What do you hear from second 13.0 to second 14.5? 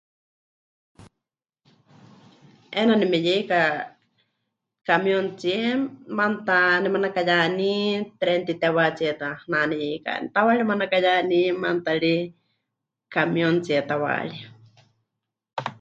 camióntsie tawaarí.